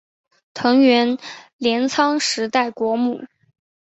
[0.55, 1.15] 藤原
[1.57, 3.21] 镰仓时代国母。